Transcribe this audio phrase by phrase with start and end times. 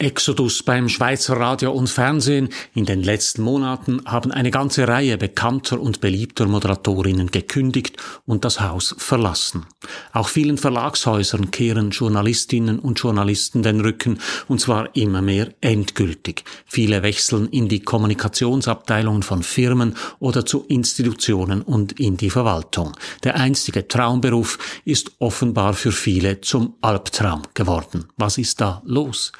[0.00, 2.50] Exodus beim Schweizer Radio und Fernsehen.
[2.72, 8.60] In den letzten Monaten haben eine ganze Reihe bekannter und beliebter Moderatorinnen gekündigt und das
[8.60, 9.66] Haus verlassen.
[10.12, 16.44] Auch vielen Verlagshäusern kehren Journalistinnen und Journalisten den Rücken, und zwar immer mehr endgültig.
[16.64, 22.92] Viele wechseln in die Kommunikationsabteilungen von Firmen oder zu Institutionen und in die Verwaltung.
[23.24, 28.04] Der einstige Traumberuf ist offenbar für viele zum Albtraum geworden.
[28.16, 29.32] Was ist da los?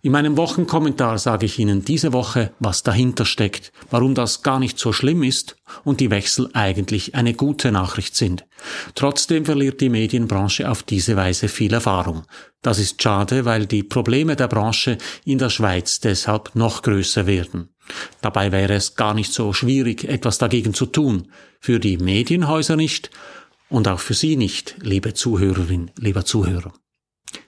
[0.00, 4.78] In meinem Wochenkommentar sage ich Ihnen diese Woche, was dahinter steckt, warum das gar nicht
[4.78, 8.46] so schlimm ist und die Wechsel eigentlich eine gute Nachricht sind.
[8.94, 12.22] Trotzdem verliert die Medienbranche auf diese Weise viel Erfahrung.
[12.62, 17.70] Das ist schade, weil die Probleme der Branche in der Schweiz deshalb noch größer werden.
[18.20, 21.32] Dabei wäre es gar nicht so schwierig, etwas dagegen zu tun.
[21.58, 23.10] Für die Medienhäuser nicht
[23.68, 26.72] und auch für Sie nicht, liebe Zuhörerin, lieber Zuhörer.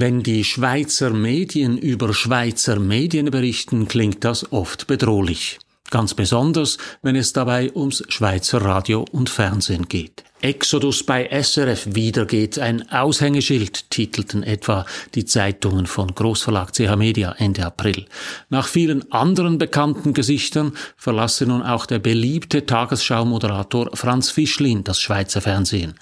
[0.00, 5.58] Wenn die Schweizer Medien über Schweizer Medien berichten, klingt das oft bedrohlich.
[5.90, 10.22] Ganz besonders, wenn es dabei ums Schweizer Radio und Fernsehen geht.
[10.40, 17.34] Exodus bei SRF wieder geht ein Aushängeschild, titelten etwa die Zeitungen von Großverlag CH Media
[17.36, 18.06] Ende April.
[18.50, 25.40] Nach vielen anderen bekannten Gesichtern verlasse nun auch der beliebte Tagesschau-Moderator Franz Fischlin das Schweizer
[25.40, 25.94] Fernsehen.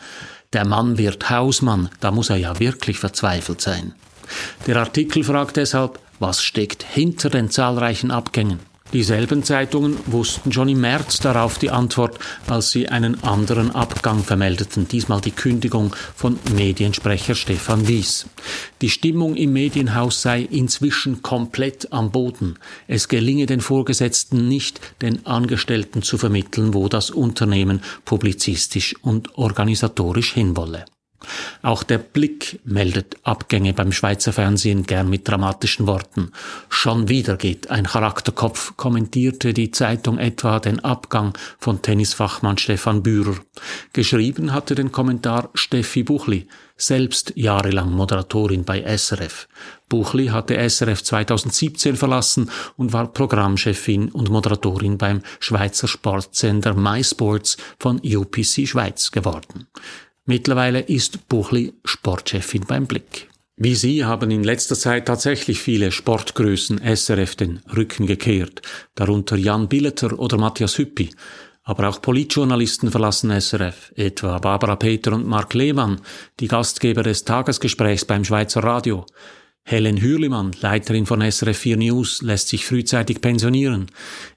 [0.52, 3.94] Der Mann wird Hausmann, da muss er ja wirklich verzweifelt sein.
[4.66, 8.60] Der Artikel fragt deshalb, was steckt hinter den zahlreichen Abgängen?
[8.92, 14.86] Dieselben Zeitungen wussten schon im März darauf die Antwort, als sie einen anderen Abgang vermeldeten,
[14.86, 18.26] diesmal die Kündigung von Mediensprecher Stefan Wies.
[18.80, 22.58] Die Stimmung im Medienhaus sei inzwischen komplett am Boden.
[22.86, 30.32] Es gelinge den Vorgesetzten nicht, den Angestellten zu vermitteln, wo das Unternehmen publizistisch und organisatorisch
[30.32, 30.84] hinwolle.
[31.62, 36.32] Auch der Blick meldet Abgänge beim Schweizer Fernsehen gern mit dramatischen Worten.
[36.68, 43.36] Schon wieder geht ein Charakterkopf, kommentierte die Zeitung etwa den Abgang von Tennisfachmann Stefan Bührer.
[43.92, 46.46] Geschrieben hatte den Kommentar Steffi Buchli,
[46.76, 49.48] selbst jahrelang Moderatorin bei SRF.
[49.88, 58.00] Buchli hatte SRF 2017 verlassen und war Programmchefin und Moderatorin beim Schweizer Sportsender MySports von
[58.04, 59.68] UPC Schweiz geworden.
[60.28, 63.28] Mittlerweile ist Buchli Sportchefin beim Blick.
[63.56, 68.60] Wie Sie haben in letzter Zeit tatsächlich viele Sportgrößen SRF den Rücken gekehrt,
[68.96, 71.10] darunter Jan Billeter oder Matthias Hüppi.
[71.62, 76.00] Aber auch Politjournalisten verlassen SRF, etwa Barbara Peter und Mark Lehmann,
[76.40, 79.06] die Gastgeber des Tagesgesprächs beim Schweizer Radio.
[79.62, 83.86] Helen Hürlimann, Leiterin von SRF 4 News, lässt sich frühzeitig pensionieren.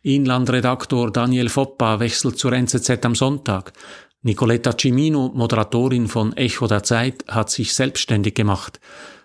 [0.02, 3.74] Inlandredaktor Daniel Foppa wechselt zur NZZ am Sonntag.
[4.22, 8.80] Nicoletta Cimino, Moderatorin von Echo der Zeit, hat sich selbstständig gemacht.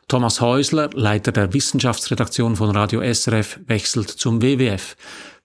[0.06, 4.96] Thomas Häusler, Leiter der Wissenschaftsredaktion von Radio SRF, wechselt zum WWF.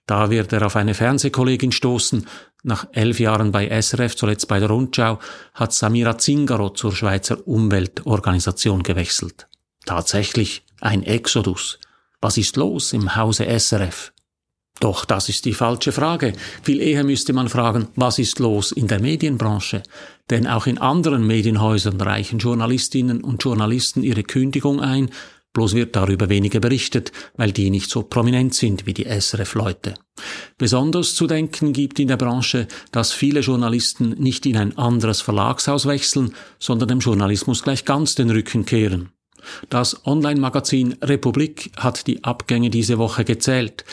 [0.06, 2.26] Da wird er auf eine Fernsehkollegin stoßen.
[2.62, 5.18] Nach elf Jahren bei SRF, zuletzt bei der Rundschau,
[5.54, 9.48] hat Samira Zingaro zur Schweizer Umweltorganisation gewechselt.
[9.84, 11.80] Tatsächlich ein Exodus.
[12.20, 14.12] Was ist los im Hause SRF?
[14.80, 16.32] Doch das ist die falsche Frage.
[16.62, 19.82] Viel eher müsste man fragen, was ist los in der Medienbranche?
[20.30, 25.10] Denn auch in anderen Medienhäusern reichen Journalistinnen und Journalisten ihre Kündigung ein,
[25.52, 29.94] bloß wird darüber weniger berichtet, weil die nicht so prominent sind wie die SRF-Leute.
[30.56, 35.86] Besonders zu denken gibt in der Branche, dass viele Journalisten nicht in ein anderes Verlagshaus
[35.86, 39.10] wechseln, sondern dem Journalismus gleich ganz den Rücken kehren.
[39.68, 43.84] Das Online-Magazin Republik hat die Abgänge diese Woche gezählt.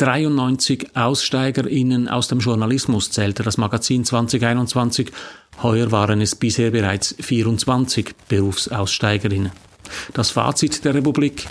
[0.00, 5.12] 93 AussteigerInnen aus dem Journalismus zählte das Magazin 2021.
[5.62, 9.52] Heuer waren es bisher bereits 24 Berufsaussteigerinnen.
[10.14, 11.46] Das Fazit der Republik.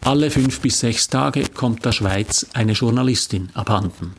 [0.00, 4.14] Alle fünf bis sechs Tage kommt der Schweiz eine Journalistin abhanden.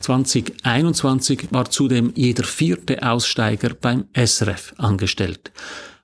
[0.00, 5.50] 2021 war zudem jeder vierte Aussteiger beim SRF angestellt.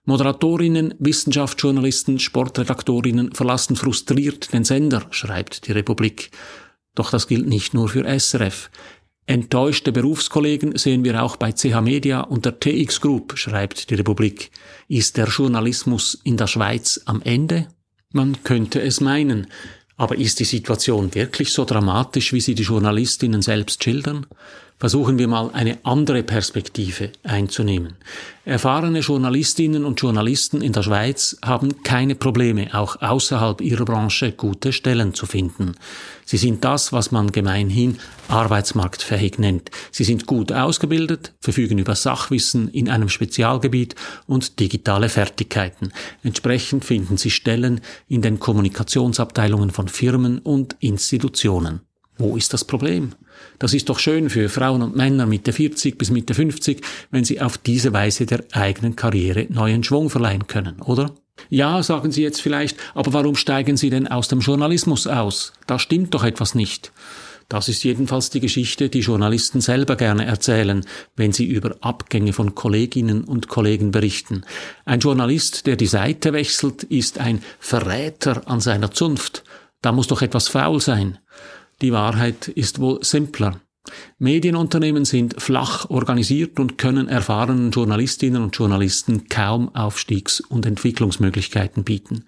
[0.07, 6.31] Moderatorinnen, Wissenschaftsjournalisten, Sportredaktorinnen verlassen frustriert den Sender, schreibt die Republik.
[7.01, 8.69] Doch das gilt nicht nur für SRF.
[9.25, 14.51] Enttäuschte Berufskollegen sehen wir auch bei CH Media und der TX Group, schreibt die Republik.
[14.87, 17.69] Ist der Journalismus in der Schweiz am Ende?
[18.13, 19.47] Man könnte es meinen.
[19.97, 24.27] Aber ist die Situation wirklich so dramatisch, wie sie die Journalistinnen selbst schildern?
[24.81, 27.97] Versuchen wir mal eine andere Perspektive einzunehmen.
[28.47, 34.73] Erfahrene Journalistinnen und Journalisten in der Schweiz haben keine Probleme, auch außerhalb ihrer Branche gute
[34.73, 35.75] Stellen zu finden.
[36.25, 37.99] Sie sind das, was man gemeinhin
[38.29, 39.71] arbeitsmarktfähig nennt.
[39.91, 45.93] Sie sind gut ausgebildet, verfügen über Sachwissen in einem Spezialgebiet und digitale Fertigkeiten.
[46.23, 51.83] Entsprechend finden sie Stellen in den Kommunikationsabteilungen von Firmen und Institutionen.
[52.17, 53.13] Wo ist das Problem?
[53.59, 57.41] Das ist doch schön für Frauen und Männer Mitte 40 bis Mitte 50, wenn sie
[57.41, 61.15] auf diese Weise der eigenen Karriere neuen Schwung verleihen können, oder?
[61.49, 65.53] Ja, sagen Sie jetzt vielleicht, aber warum steigen Sie denn aus dem Journalismus aus?
[65.67, 66.93] Da stimmt doch etwas nicht.
[67.51, 70.87] Das ist jedenfalls die Geschichte, die Journalisten selber gerne erzählen,
[71.17, 74.43] wenn sie über Abgänge von Kolleginnen und Kollegen berichten.
[74.85, 79.43] Ein Journalist, der die Seite wechselt, ist ein Verräter an seiner Zunft.
[79.83, 81.19] Da muss doch etwas faul sein.
[81.83, 83.61] Die Wahrheit ist wohl simpler.
[84.19, 92.25] Medienunternehmen sind flach organisiert und können erfahrenen Journalistinnen und Journalisten kaum Aufstiegs- und Entwicklungsmöglichkeiten bieten.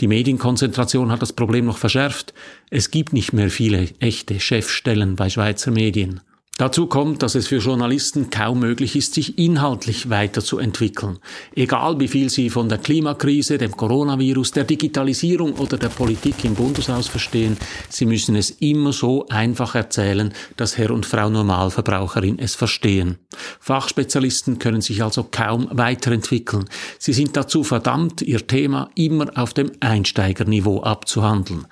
[0.00, 2.34] Die Medienkonzentration hat das Problem noch verschärft.
[2.70, 6.20] Es gibt nicht mehr viele echte Chefstellen bei Schweizer Medien.
[6.60, 11.18] Dazu kommt, dass es für Journalisten kaum möglich ist, sich inhaltlich weiterzuentwickeln.
[11.56, 16.54] Egal wie viel sie von der Klimakrise, dem Coronavirus, der Digitalisierung oder der Politik im
[16.54, 17.56] Bundeshaus verstehen,
[17.88, 23.16] sie müssen es immer so einfach erzählen, dass Herr und Frau Normalverbraucherin es verstehen.
[23.58, 26.66] Fachspezialisten können sich also kaum weiterentwickeln.
[26.98, 31.64] Sie sind dazu verdammt, ihr Thema immer auf dem Einsteigerniveau abzuhandeln.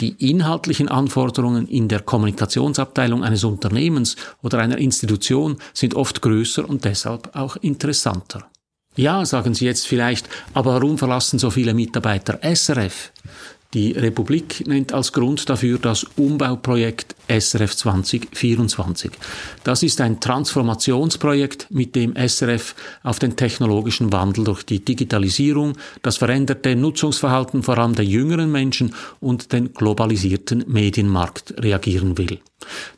[0.00, 6.84] Die inhaltlichen Anforderungen in der Kommunikationsabteilung eines Unternehmens oder einer Institution sind oft größer und
[6.84, 8.48] deshalb auch interessanter.
[8.94, 13.12] Ja, sagen Sie jetzt vielleicht, aber warum verlassen so viele Mitarbeiter SRF?
[13.74, 19.10] Die Republik nennt als Grund dafür das Umbauprojekt SRF 2024.
[19.62, 26.16] Das ist ein Transformationsprojekt, mit dem SRF auf den technologischen Wandel durch die Digitalisierung, das
[26.16, 32.40] veränderte Nutzungsverhalten vor allem der jüngeren Menschen und den globalisierten Medienmarkt reagieren will.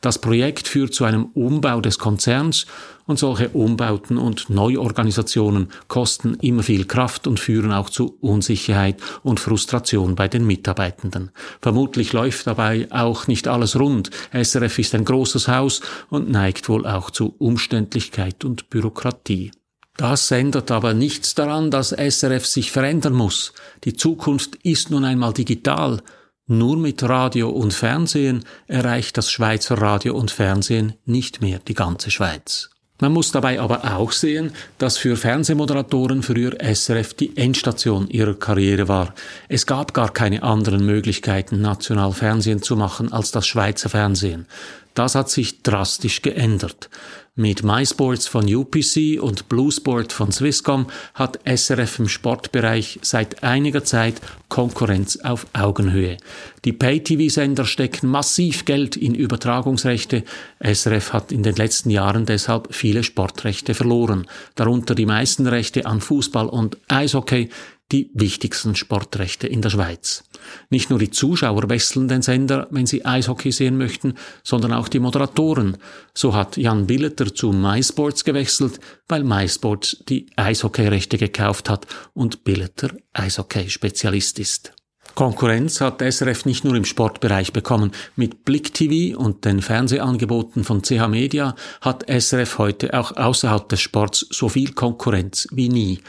[0.01, 2.67] Das Projekt führt zu einem Umbau des Konzerns
[3.11, 9.41] und solche Umbauten und Neuorganisationen kosten immer viel Kraft und führen auch zu Unsicherheit und
[9.41, 11.31] Frustration bei den Mitarbeitenden.
[11.61, 14.11] Vermutlich läuft dabei auch nicht alles rund.
[14.33, 19.51] SRF ist ein großes Haus und neigt wohl auch zu Umständlichkeit und Bürokratie.
[19.97, 23.55] Das ändert aber nichts daran, dass SRF sich verändern muss.
[23.83, 26.01] Die Zukunft ist nun einmal digital
[26.47, 32.11] nur mit Radio und Fernsehen erreicht das Schweizer Radio und Fernsehen nicht mehr die ganze
[32.11, 32.71] Schweiz.
[33.01, 38.89] Man muss dabei aber auch sehen, dass für Fernsehmoderatoren früher SRF die Endstation ihrer Karriere
[38.89, 39.15] war.
[39.49, 44.47] Es gab gar keine anderen Möglichkeiten, national Fernsehen zu machen als das Schweizer Fernsehen.
[44.95, 46.91] Das hat sich drastisch geändert.
[47.37, 54.21] Mit MySports von UPC und BlueSport von Swisscom hat SRF im Sportbereich seit einiger Zeit
[54.49, 56.19] Konkurrenz auf Augenhöhe.
[56.65, 60.25] Die Pay-TV-Sender stecken massiv Geld in Übertragungsrechte.
[60.63, 64.27] SRF hat in den letzten Jahren deshalb viele Sportrechte verloren,
[64.57, 67.49] darunter die meisten Rechte an Fußball und Eishockey,
[67.93, 70.25] die wichtigsten Sportrechte in der Schweiz.
[70.71, 75.01] Nicht nur die Zuschauer wechseln den Sender, wenn sie Eishockey sehen möchten, sondern auch die
[75.01, 75.77] Moderatoren.
[76.15, 82.91] So hat Jan Billeter zu MySports gewechselt, weil MySports die Eishockeyrechte gekauft hat und Billeter
[83.13, 84.73] Eishockey-Spezialist ist.
[85.15, 87.91] Konkurrenz hat SRF nicht nur im Sportbereich bekommen.
[88.17, 93.81] Mit Blick TV und den Fernsehangeboten von CH Media hat SRF heute auch außerhalb des
[93.81, 96.01] Sports so viel Konkurrenz wie nie.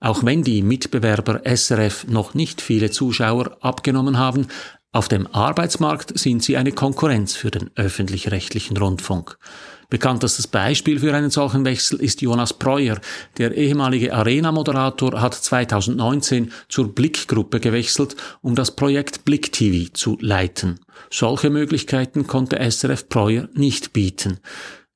[0.00, 4.46] Auch wenn die Mitbewerber SRF noch nicht viele Zuschauer abgenommen haben,
[4.90, 9.38] auf dem Arbeitsmarkt sind sie eine Konkurrenz für den öffentlich-rechtlichen Rundfunk.
[9.90, 12.98] Bekanntestes Beispiel für einen solchen Wechsel ist Jonas Breuer.
[13.38, 20.80] Der ehemalige Arena-Moderator hat 2019 zur Blick-Gruppe gewechselt, um das Projekt Blick TV zu leiten.
[21.10, 24.40] Solche Möglichkeiten konnte SRF Breuer nicht bieten.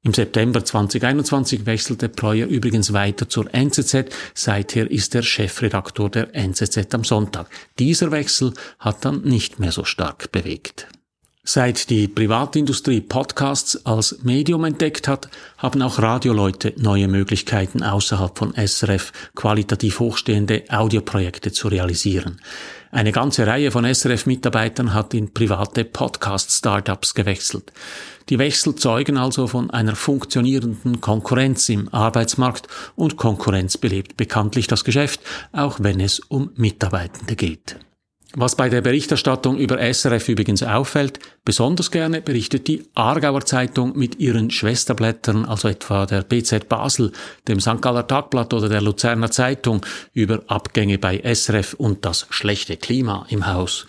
[0.05, 4.07] Im September 2021 wechselte Breuer übrigens weiter zur NZZ.
[4.35, 7.49] Seither ist er Chefredaktor der NZZ am Sonntag.
[7.79, 10.89] Dieser Wechsel hat dann nicht mehr so stark bewegt.
[11.45, 18.55] Seit die Privatindustrie Podcasts als Medium entdeckt hat, haben auch Radioleute neue Möglichkeiten außerhalb von
[18.55, 22.41] SRF qualitativ hochstehende Audioprojekte zu realisieren.
[22.93, 27.73] Eine ganze Reihe von SRF-Mitarbeitern hat in private Podcast-Startups gewechselt.
[28.29, 34.85] Die Wechsel zeugen also von einer funktionierenden Konkurrenz im Arbeitsmarkt und Konkurrenz belebt bekanntlich das
[34.85, 35.21] Geschäft,
[35.51, 37.79] auch wenn es um Mitarbeitende geht.
[38.35, 44.21] Was bei der Berichterstattung über SRF übrigens auffällt, besonders gerne berichtet die Aargauer Zeitung mit
[44.21, 47.13] ihren Schwesterblättern, also etwa der BZ Basel,
[47.47, 47.83] dem St.
[47.83, 49.85] Galler Tagblatt oder der Luzerner Zeitung,
[50.15, 53.85] über Abgänge bei SRF und das schlechte Klima im Haus.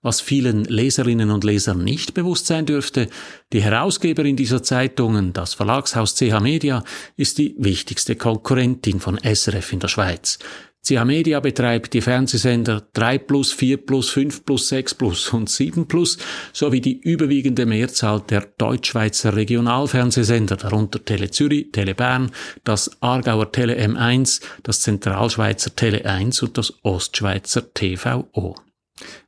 [0.00, 3.08] Was vielen Leserinnen und Lesern nicht bewusst sein dürfte,
[3.52, 6.84] die Herausgeberin dieser Zeitungen, das Verlagshaus CH Media,
[7.16, 10.38] ist die wichtigste Konkurrentin von SRF in der Schweiz.
[10.84, 15.86] CH Media betreibt die Fernsehsender 3 Plus, 4 Plus, 5 Plus, 6 Plus und 7
[15.86, 16.18] Plus
[16.52, 22.30] sowie die überwiegende Mehrzahl der Deutschschweizer Regionalfernsehsender, darunter Tele Zürich, Tele Bern,
[22.64, 28.54] das Aargauer Tele M1, das Zentralschweizer Tele 1 und das Ostschweizer TVO.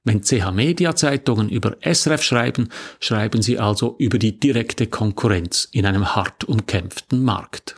[0.04, 2.68] Wenn CH Media Zeitungen über SRF schreiben,
[3.00, 7.76] schreiben sie also über die direkte Konkurrenz in einem hart umkämpften Markt.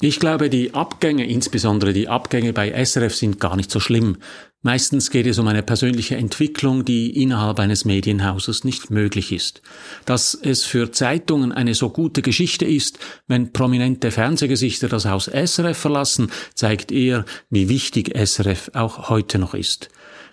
[0.00, 4.18] Ich glaube, die Abgänge, insbesondere die Abgänge bei SRF sind gar nicht so schlimm.
[4.62, 9.60] Meistens geht es um eine persönliche Entwicklung, die innerhalb eines Medienhauses nicht möglich ist.
[10.04, 15.76] Dass es für Zeitungen eine so gute Geschichte ist, wenn prominente Fernsehgesichter das Haus SRF
[15.76, 19.88] verlassen, zeigt eher, wie wichtig SRF auch heute noch ist.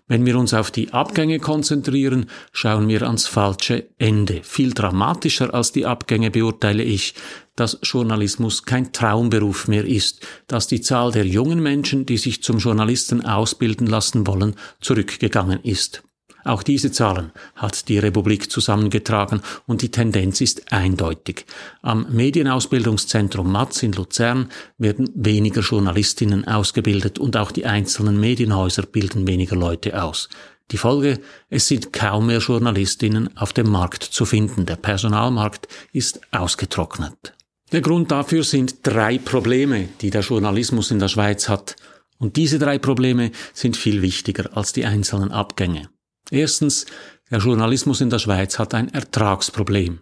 [0.07, 4.41] Wenn wir uns auf die Abgänge konzentrieren, schauen wir ans falsche Ende.
[4.43, 7.15] Viel dramatischer als die Abgänge beurteile ich,
[7.55, 12.59] dass Journalismus kein Traumberuf mehr ist, dass die Zahl der jungen Menschen, die sich zum
[12.59, 16.03] Journalisten ausbilden lassen wollen, zurückgegangen ist.
[16.45, 21.47] Auch diese Zahlen hat die Republik zusammengetragen und die Tendenz ist eindeutig.
[21.81, 29.25] Am Medienausbildungszentrum Matz in Luzern werden weniger Journalistinnen ausgebildet und auch die einzelnen Medienhäuser bilden
[29.25, 30.29] weniger Leute aus.
[30.69, 34.67] Die Folge, es sind kaum mehr Journalistinnen auf dem Markt zu finden.
[34.67, 37.33] Der Personalmarkt ist ausgetrocknet.
[37.71, 41.75] Der Grund dafür sind drei Probleme, die der Journalismus in der Schweiz hat.
[42.19, 45.89] Und diese drei Probleme sind viel wichtiger als die einzelnen Abgänge.
[46.31, 46.85] Erstens,
[47.31, 49.99] der Journalismus in der Schweiz hat ein Ertragsproblem.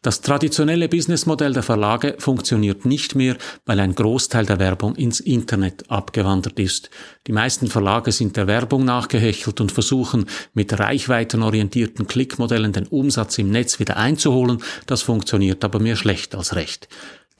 [0.00, 3.36] Das traditionelle Businessmodell der Verlage funktioniert nicht mehr,
[3.66, 6.88] weil ein Großteil der Werbung ins Internet abgewandert ist.
[7.26, 13.50] Die meisten Verlage sind der Werbung nachgehechelt und versuchen mit reichweitenorientierten Klickmodellen den Umsatz im
[13.50, 14.62] Netz wieder einzuholen.
[14.86, 16.88] Das funktioniert aber mehr schlecht als recht.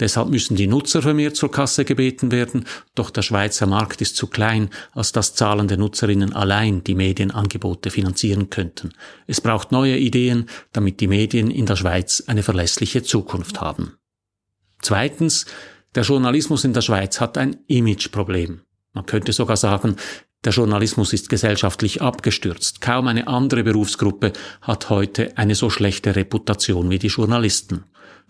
[0.01, 4.27] Deshalb müssen die Nutzer vermehrt zur Kasse gebeten werden, doch der Schweizer Markt ist zu
[4.27, 8.93] klein, als dass zahlende Nutzerinnen allein die Medienangebote finanzieren könnten.
[9.27, 13.97] Es braucht neue Ideen, damit die Medien in der Schweiz eine verlässliche Zukunft haben.
[14.81, 15.47] Zweitens,
[15.95, 18.63] der Journalismus in der Schweiz hat ein Imageproblem.
[18.95, 19.97] Man könnte sogar sagen,
[20.45, 22.81] der Journalismus ist gesellschaftlich abgestürzt.
[22.81, 27.85] Kaum eine andere Berufsgruppe hat heute eine so schlechte Reputation wie die Journalisten.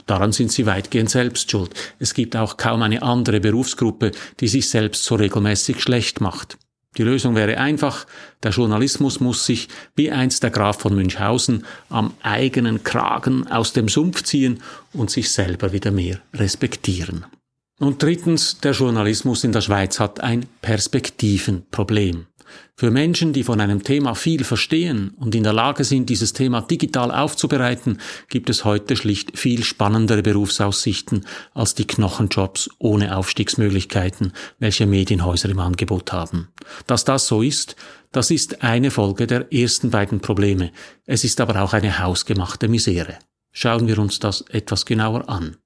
[0.07, 1.73] Daran sind sie weitgehend selbst schuld.
[1.99, 6.59] Es gibt auch kaum eine andere Berufsgruppe, die sich selbst so regelmäßig schlecht macht.
[6.99, 8.07] Die Lösung wäre einfach,
[8.43, 13.89] der Journalismus muss sich, wie einst der Graf von Münchhausen, am eigenen Kragen aus dem
[13.89, 17.25] Sumpf ziehen und sich selber wieder mehr respektieren.
[17.83, 22.27] Und drittens, der Journalismus in der Schweiz hat ein Perspektivenproblem.
[22.77, 26.61] Für Menschen, die von einem Thema viel verstehen und in der Lage sind, dieses Thema
[26.61, 27.99] digital aufzubereiten,
[28.29, 35.59] gibt es heute schlicht viel spannendere Berufsaussichten als die Knochenjobs ohne Aufstiegsmöglichkeiten, welche Medienhäuser im
[35.59, 36.53] Angebot haben.
[36.87, 37.75] Dass das so ist,
[38.13, 40.71] das ist eine Folge der ersten beiden Probleme.
[41.05, 43.19] Es ist aber auch eine hausgemachte Misere.
[43.51, 45.57] Schauen wir uns das etwas genauer an.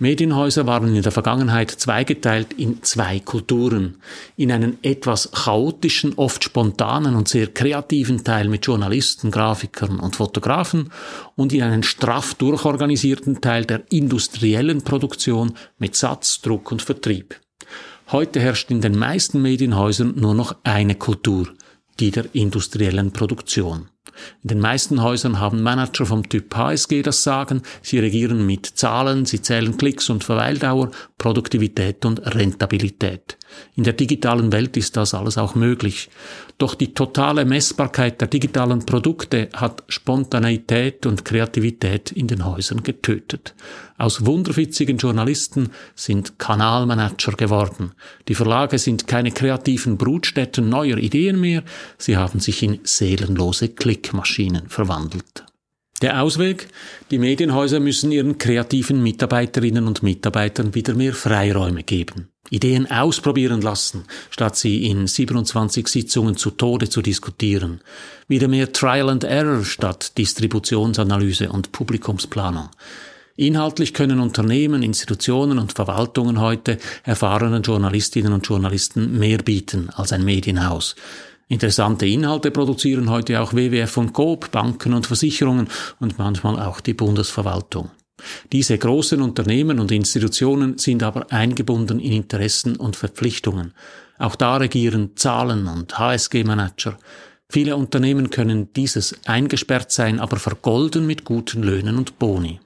[0.00, 3.98] Medienhäuser waren in der Vergangenheit zweigeteilt in zwei Kulturen.
[4.34, 10.90] In einen etwas chaotischen, oft spontanen und sehr kreativen Teil mit Journalisten, Grafikern und Fotografen
[11.36, 17.38] und in einen straff durchorganisierten Teil der industriellen Produktion mit Satz, Druck und Vertrieb.
[18.10, 21.50] Heute herrscht in den meisten Medienhäusern nur noch eine Kultur,
[22.00, 23.90] die der industriellen Produktion.
[24.42, 27.62] In den meisten Häusern haben Manager vom Typ HSG das Sagen.
[27.82, 33.36] Sie regieren mit Zahlen, sie zählen Klicks und Verweildauer, Produktivität und Rentabilität.
[33.76, 36.08] In der digitalen Welt ist das alles auch möglich.
[36.56, 43.54] Doch die totale Messbarkeit der digitalen Produkte hat Spontaneität und Kreativität in den Häusern getötet.
[43.98, 47.92] Aus wunderwitzigen Journalisten sind Kanalmanager geworden.
[48.28, 51.64] Die Verlage sind keine kreativen Brutstätten neuer Ideen mehr,
[51.98, 55.44] sie haben sich in seelenlose Klickmaschinen verwandelt.
[56.00, 56.68] Der Ausweg?
[57.10, 62.28] Die Medienhäuser müssen ihren kreativen Mitarbeiterinnen und Mitarbeitern wieder mehr Freiräume geben.
[62.48, 67.82] Ideen ausprobieren lassen, statt sie in 27 Sitzungen zu Tode zu diskutieren.
[68.28, 72.70] Wieder mehr Trial and Error statt Distributionsanalyse und Publikumsplanung.
[73.36, 80.24] Inhaltlich können Unternehmen, Institutionen und Verwaltungen heute erfahrenen Journalistinnen und Journalisten mehr bieten als ein
[80.24, 80.96] Medienhaus.
[81.50, 85.66] Interessante Inhalte produzieren heute auch WWF und Coop, Banken und Versicherungen
[85.98, 87.90] und manchmal auch die Bundesverwaltung.
[88.52, 93.74] Diese großen Unternehmen und Institutionen sind aber eingebunden in Interessen und Verpflichtungen.
[94.16, 96.96] Auch da regieren Zahlen und HSG-Manager.
[97.48, 102.60] Viele Unternehmen können dieses eingesperrt sein, aber vergolden mit guten Löhnen und Boni.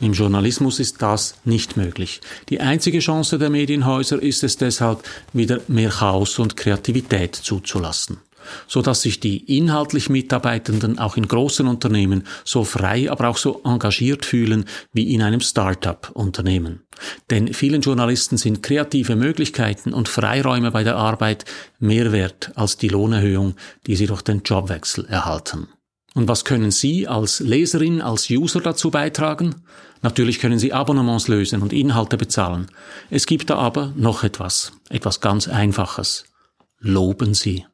[0.00, 2.20] Im Journalismus ist das nicht möglich.
[2.48, 5.02] Die einzige Chance der Medienhäuser ist es deshalb,
[5.32, 8.18] wieder mehr Chaos und Kreativität zuzulassen
[8.66, 13.60] so dass sich die inhaltlich Mitarbeitenden auch in großen Unternehmen so frei, aber auch so
[13.64, 16.82] engagiert fühlen wie in einem Start-up-Unternehmen.
[17.30, 21.44] Denn vielen Journalisten sind kreative Möglichkeiten und Freiräume bei der Arbeit
[21.78, 23.54] mehr wert als die Lohnerhöhung,
[23.86, 25.68] die sie durch den Jobwechsel erhalten.
[26.18, 29.54] Und was können Sie als Leserin, als User dazu beitragen?
[30.02, 32.66] Natürlich können Sie Abonnements lösen und Inhalte bezahlen.
[33.08, 36.24] Es gibt da aber noch etwas, etwas ganz Einfaches.
[36.80, 37.66] Loben Sie.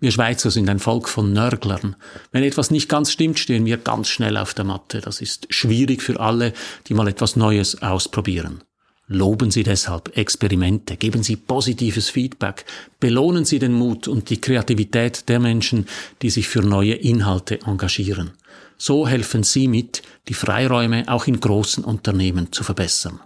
[0.00, 1.94] Wir Schweizer sind ein Volk von Nörglern.
[2.32, 5.00] Wenn etwas nicht ganz stimmt, stehen wir ganz schnell auf der Matte.
[5.00, 6.54] Das ist schwierig für alle,
[6.88, 8.64] die mal etwas Neues ausprobieren.
[9.08, 12.64] Loben Sie deshalb Experimente, geben Sie positives Feedback,
[12.98, 15.86] belohnen Sie den Mut und die Kreativität der Menschen,
[16.22, 18.32] die sich für neue Inhalte engagieren.
[18.78, 23.20] So helfen Sie mit, die Freiräume auch in großen Unternehmen zu verbessern.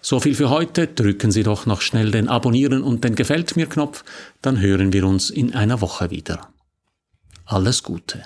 [0.00, 0.88] So viel für heute.
[0.88, 4.04] Drücken Sie doch noch schnell den Abonnieren und den Gefällt mir Knopf,
[4.42, 6.48] dann hören wir uns in einer Woche wieder.
[7.44, 8.24] Alles Gute.